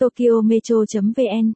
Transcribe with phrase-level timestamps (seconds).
[0.00, 1.52] Tokyo Metro.vn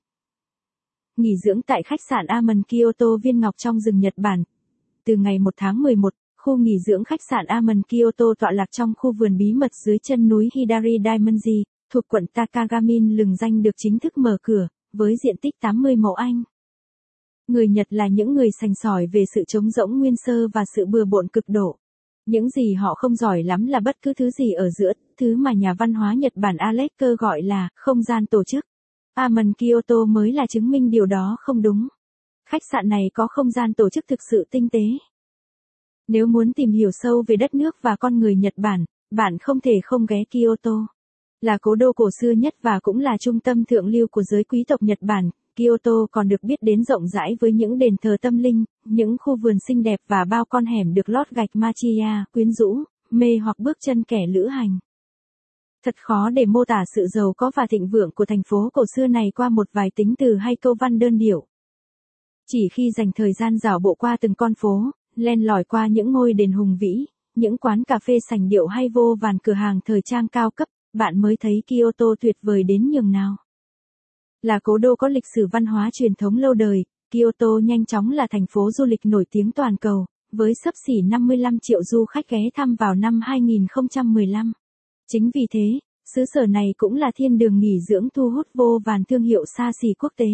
[1.16, 4.44] Nghỉ dưỡng tại khách sạn Aman Kyoto Viên Ngọc trong rừng Nhật Bản.
[5.04, 8.92] Từ ngày 1 tháng 11, khu nghỉ dưỡng khách sạn Aman Kyoto tọa lạc trong
[8.96, 11.62] khu vườn bí mật dưới chân núi Hidari Daimonji,
[11.92, 16.14] thuộc quận Takagamin lừng danh được chính thức mở cửa, với diện tích 80 mẫu
[16.14, 16.42] Anh.
[17.48, 20.86] Người Nhật là những người sành sỏi về sự trống rỗng nguyên sơ và sự
[20.86, 21.76] bừa bộn cực độ.
[22.26, 25.52] Những gì họ không giỏi lắm là bất cứ thứ gì ở giữa, thứ mà
[25.52, 28.64] nhà văn hóa Nhật Bản Alex Cơ gọi là không gian tổ chức.
[29.14, 31.88] Amon Kyoto mới là chứng minh điều đó không đúng.
[32.48, 34.80] Khách sạn này có không gian tổ chức thực sự tinh tế.
[36.08, 39.60] Nếu muốn tìm hiểu sâu về đất nước và con người Nhật Bản, bạn không
[39.60, 40.86] thể không ghé Kyoto.
[41.40, 44.44] Là cố đô cổ xưa nhất và cũng là trung tâm thượng lưu của giới
[44.44, 48.16] quý tộc Nhật Bản, Kyoto còn được biết đến rộng rãi với những đền thờ
[48.20, 52.24] tâm linh, những khu vườn xinh đẹp và bao con hẻm được lót gạch machia,
[52.32, 54.78] quyến rũ, mê hoặc bước chân kẻ lữ hành.
[55.84, 58.84] Thật khó để mô tả sự giàu có và thịnh vượng của thành phố cổ
[58.96, 61.46] xưa này qua một vài tính từ hay câu văn đơn điệu.
[62.46, 66.12] Chỉ khi dành thời gian dạo bộ qua từng con phố, len lỏi qua những
[66.12, 69.80] ngôi đền hùng vĩ, những quán cà phê sành điệu hay vô vàn cửa hàng
[69.84, 73.36] thời trang cao cấp, bạn mới thấy Kyoto tuyệt vời đến nhường nào.
[74.44, 78.10] Là cố đô có lịch sử văn hóa truyền thống lâu đời, Kyoto nhanh chóng
[78.10, 82.04] là thành phố du lịch nổi tiếng toàn cầu, với sấp xỉ 55 triệu du
[82.04, 84.52] khách ghé thăm vào năm 2015.
[85.08, 85.80] Chính vì thế,
[86.14, 89.44] xứ sở này cũng là thiên đường nghỉ dưỡng thu hút vô vàn thương hiệu
[89.56, 90.28] xa xỉ quốc tế.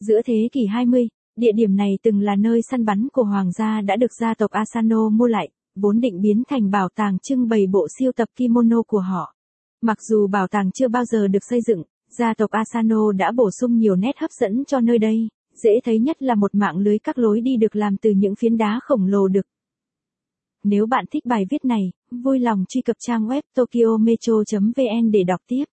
[0.00, 3.80] Giữa thế kỷ 20, địa điểm này từng là nơi săn bắn của hoàng gia
[3.80, 7.66] đã được gia tộc Asano mua lại, vốn định biến thành bảo tàng trưng bày
[7.66, 9.34] bộ siêu tập kimono của họ.
[9.82, 11.82] Mặc dù bảo tàng chưa bao giờ được xây dựng,
[12.18, 15.98] gia tộc Asano đã bổ sung nhiều nét hấp dẫn cho nơi đây, dễ thấy
[15.98, 19.06] nhất là một mạng lưới các lối đi được làm từ những phiến đá khổng
[19.06, 19.46] lồ được.
[20.64, 25.40] Nếu bạn thích bài viết này, vui lòng truy cập trang web tokyometro.vn để đọc
[25.46, 25.64] tiếp.